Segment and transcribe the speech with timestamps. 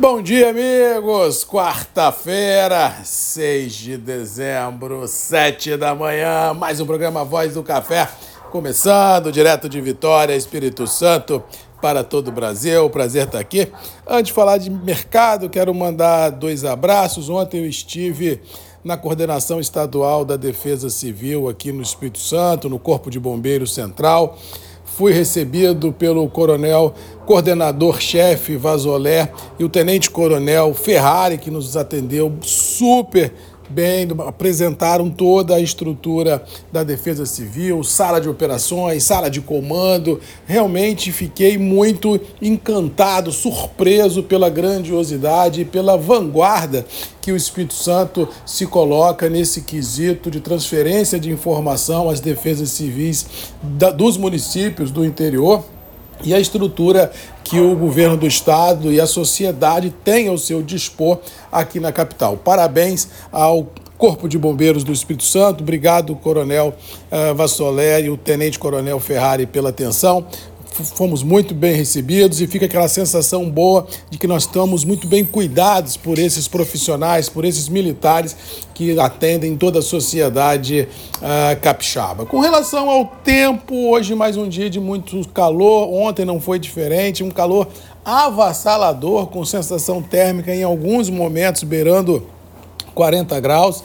[0.00, 1.44] Bom dia, amigos!
[1.44, 8.08] Quarta-feira, 6 de dezembro, 7 da manhã, mais um programa Voz do Café,
[8.50, 11.44] começando direto de Vitória, Espírito Santo,
[11.82, 12.88] para todo o Brasil.
[12.88, 13.70] Prazer estar aqui.
[14.08, 17.28] Antes de falar de mercado, quero mandar dois abraços.
[17.28, 18.40] Ontem eu estive
[18.82, 24.38] na coordenação estadual da Defesa Civil aqui no Espírito Santo, no Corpo de Bombeiros Central
[24.96, 26.92] fui recebido pelo coronel
[27.26, 33.32] coordenador-chefe Vazolé e o tenente-coronel Ferrari, que nos atendeu super
[33.70, 36.42] bem, apresentaram toda a estrutura
[36.72, 40.20] da Defesa Civil, sala de operações, sala de comando.
[40.46, 46.84] Realmente fiquei muito encantado, surpreso pela grandiosidade e pela vanguarda
[47.20, 53.26] que o Espírito Santo se coloca nesse quesito de transferência de informação às defesas civis
[53.62, 55.64] dos municípios do interior
[56.22, 57.10] e a estrutura
[57.42, 61.18] que o governo do estado e a sociedade têm ao seu dispor
[61.50, 62.36] aqui na capital.
[62.36, 63.66] Parabéns ao
[63.98, 66.72] Corpo de Bombeiros do Espírito Santo, obrigado, Coronel
[67.12, 70.26] uh, Vassolé e o Tenente Coronel Ferrari pela atenção
[70.80, 75.24] fomos muito bem recebidos e fica aquela sensação boa de que nós estamos muito bem
[75.24, 78.36] cuidados por esses profissionais, por esses militares
[78.74, 82.26] que atendem toda a sociedade uh, capixaba.
[82.26, 87.22] Com relação ao tempo, hoje mais um dia de muito calor, ontem não foi diferente,
[87.22, 87.68] um calor
[88.04, 92.26] avassalador, com sensação térmica em alguns momentos beirando
[92.94, 93.82] 40 graus.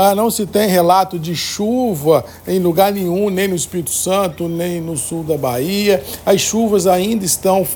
[0.00, 4.80] Ah, não se tem relato de chuva em lugar nenhum, nem no Espírito Santo, nem
[4.80, 6.00] no sul da Bahia.
[6.24, 7.66] As chuvas ainda estão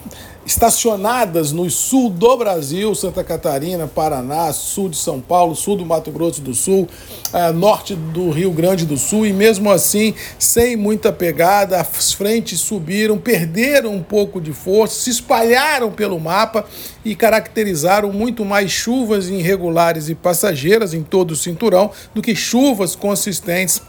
[0.45, 6.11] estacionadas no sul do Brasil, Santa Catarina, Paraná, sul de São Paulo, sul do Mato
[6.11, 6.89] Grosso do Sul,
[7.33, 12.61] eh, norte do Rio Grande do Sul, e mesmo assim, sem muita pegada, as frentes
[12.61, 16.65] subiram, perderam um pouco de força, se espalharam pelo mapa
[17.05, 22.97] e caracterizaram muito mais chuvas irregulares e passageiras em todo o cinturão do que chuvas
[22.97, 23.81] consistentes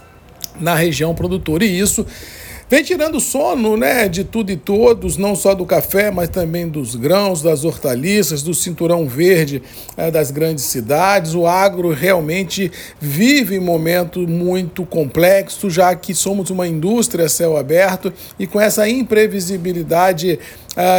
[0.60, 1.66] na região produtora.
[1.66, 2.06] E isso
[2.74, 6.96] Vem tirando sono né, de tudo e todos, não só do café, mas também dos
[6.96, 9.62] grãos, das hortaliças, do cinturão verde
[9.96, 11.36] é, das grandes cidades.
[11.36, 18.12] O agro realmente vive momento muito complexo, já que somos uma indústria a céu aberto
[18.40, 20.40] e com essa imprevisibilidade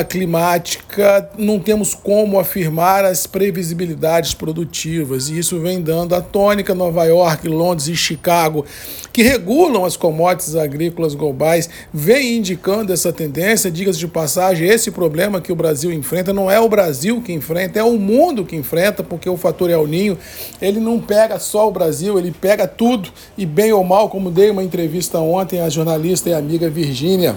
[0.09, 5.29] climática, não temos como afirmar as previsibilidades produtivas.
[5.29, 8.65] E isso vem dando a tônica Nova York, Londres e Chicago,
[9.13, 13.71] que regulam as commodities agrícolas globais, vem indicando essa tendência.
[13.71, 17.79] Diga-se de passagem, esse problema que o Brasil enfrenta não é o Brasil que enfrenta,
[17.79, 20.17] é o mundo que enfrenta, porque o fator El Ninho,
[20.63, 24.51] ele não pega só o Brasil, ele pega tudo, e bem ou mal, como dei
[24.51, 27.35] uma entrevista ontem à jornalista e amiga Virgínia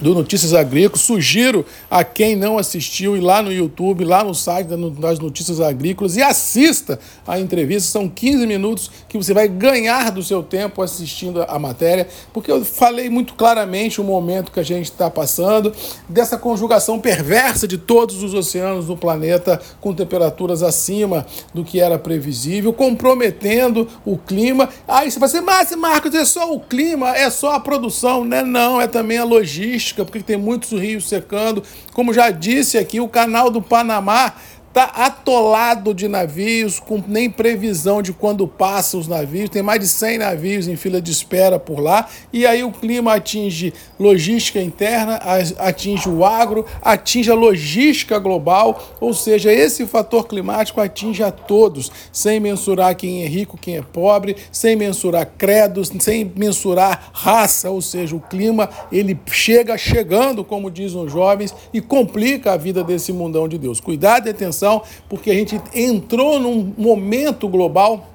[0.00, 1.02] do Notícias Agrícolas.
[1.02, 6.16] Sugiro a quem não assistiu ir lá no YouTube, lá no site das Notícias Agrícolas
[6.16, 7.90] e assista a entrevista.
[7.90, 12.64] São 15 minutos que você vai ganhar do seu tempo assistindo a matéria, porque eu
[12.64, 15.72] falei muito claramente o momento que a gente está passando,
[16.08, 21.98] dessa conjugação perversa de todos os oceanos do planeta com temperaturas acima do que era
[21.98, 24.68] previsível, comprometendo o clima.
[24.86, 28.24] Aí você vai dizer, mas Marcos, é só o clima, é só a produção.
[28.24, 31.62] Não é não, é também a logística porque tem muitos rios secando.
[31.92, 34.34] Como já disse aqui, o canal do Panamá
[34.70, 39.50] está atolado de navios, com nem previsão de quando passam os navios.
[39.50, 42.08] Tem mais de 100 navios em fila de espera por lá.
[42.32, 45.20] E aí o clima atinge logística interna,
[45.58, 48.80] atinge o agro, atinge a logística global.
[49.00, 53.82] Ou seja, esse fator climático atinge a todos, sem mensurar quem é rico, quem é
[53.82, 57.70] pobre, sem mensurar credos, sem mensurar raça.
[57.70, 62.84] Ou seja, o clima ele chega chegando, como dizem os jovens, e complica a vida
[62.84, 63.80] desse mundão de Deus.
[63.80, 68.06] Cuidado e atenção atenção, porque a gente entrou num momento global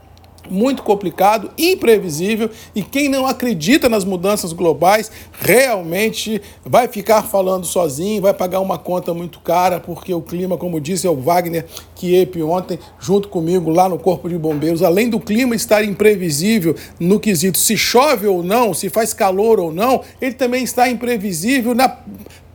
[0.48, 8.22] muito complicado, imprevisível, e quem não acredita nas mudanças globais realmente vai ficar falando sozinho,
[8.22, 11.66] vai pagar uma conta muito cara, porque o clima, como disse o Wagner
[11.96, 17.20] Kiep ontem, junto comigo lá no Corpo de Bombeiros, além do clima estar imprevisível no
[17.20, 21.98] quesito se chove ou não, se faz calor ou não, ele também está imprevisível na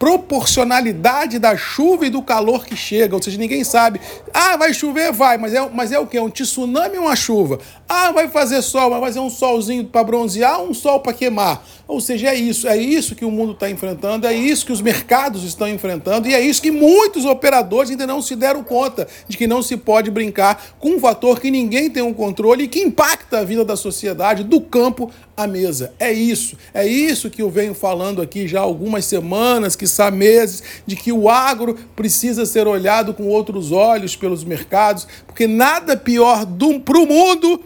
[0.00, 3.14] proporcionalidade da chuva e do calor que chega.
[3.14, 4.00] Ou seja, ninguém sabe.
[4.32, 5.12] Ah, vai chover?
[5.12, 6.18] Vai, mas é, mas é o quê?
[6.18, 7.60] Um tsunami uma chuva?
[7.86, 11.62] Ah, vai fazer sol, mas vai ser um solzinho para bronzear um sol para queimar.
[11.90, 14.80] Ou seja, é isso, é isso que o mundo está enfrentando, é isso que os
[14.80, 19.36] mercados estão enfrentando e é isso que muitos operadores ainda não se deram conta de
[19.36, 22.80] que não se pode brincar com um fator que ninguém tem um controle e que
[22.80, 25.92] impacta a vida da sociedade, do campo à mesa.
[25.98, 30.62] É isso, é isso que eu venho falando aqui já há algumas semanas, conversar meses
[30.86, 36.46] de que o agro precisa ser olhado com outros olhos pelos mercados, porque nada pior
[36.84, 37.60] para o mundo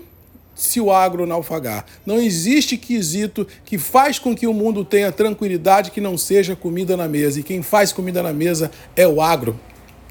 [0.54, 1.84] se o agro naufragar.
[2.06, 6.96] Não existe quesito que faz com que o mundo tenha tranquilidade que não seja comida
[6.96, 7.40] na mesa.
[7.40, 9.58] E quem faz comida na mesa é o agro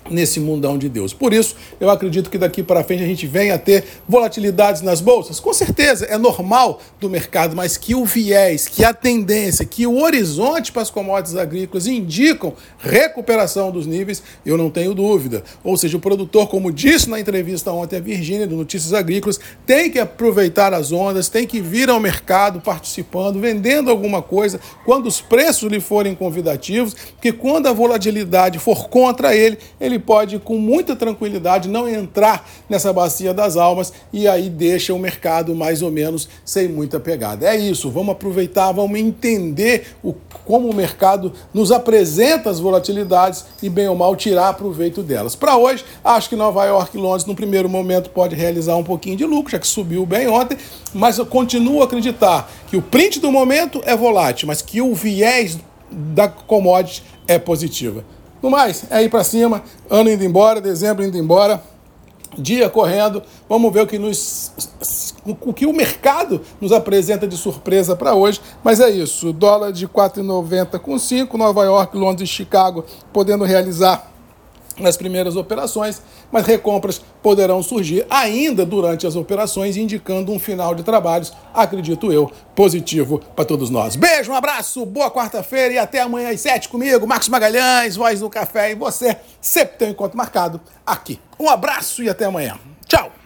[0.10, 1.14] nesse mundão de Deus.
[1.14, 5.02] Por isso, eu acredito que daqui para frente a gente venha a ter volatilidades nas
[5.02, 5.40] bolsas.
[5.40, 10.02] Com certeza, é normal do mercado, mas que o viés, que a tendência, que o
[10.02, 15.44] horizonte para as commodities agrícolas indicam recuperação dos níveis, eu não tenho dúvida.
[15.64, 19.90] Ou seja, o produtor, como disse na entrevista ontem a Virgínia, do Notícias Agrícolas, tem
[19.90, 25.22] que aproveitar as ondas, tem que vir ao mercado participando, vendendo alguma coisa, quando os
[25.22, 30.58] preços lhe forem convidativos, porque quando a volatilidade for contra ele, ele ele pode, com
[30.58, 35.92] muita tranquilidade, não entrar nessa bacia das almas e aí deixa o mercado mais ou
[35.92, 37.48] menos sem muita pegada.
[37.48, 40.14] É isso, vamos aproveitar, vamos entender o,
[40.46, 45.36] como o mercado nos apresenta as volatilidades e, bem ou mal, tirar proveito delas.
[45.36, 49.16] Para hoje, acho que Nova York e Londres, no primeiro momento, pode realizar um pouquinho
[49.16, 50.58] de lucro, já que subiu bem ontem,
[50.94, 54.94] mas eu continuo a acreditar que o print do momento é volátil, mas que o
[54.94, 55.58] viés
[55.92, 58.04] da commodity é positiva.
[58.44, 61.64] No mais, é ir para cima, ano indo embora, dezembro indo embora,
[62.38, 63.24] dia correndo.
[63.48, 64.52] Vamos ver o que nos
[65.26, 69.32] o que o mercado nos apresenta de surpresa para hoje, mas é isso.
[69.32, 74.13] Dólar de 4,90 com 5, Nova York, Londres e Chicago podendo realizar
[74.78, 80.84] nas primeiras operações, mas recompras poderão surgir ainda durante as operações, indicando um final de
[80.84, 83.96] trabalhos, acredito eu, positivo para todos nós.
[83.96, 88.30] Beijo, um abraço, boa quarta-feira e até amanhã às sete comigo, Marcos Magalhães, Voz do
[88.30, 91.20] Café e você sempre tem um encontro marcado aqui.
[91.40, 92.58] Um abraço e até amanhã.
[92.88, 93.23] Tchau!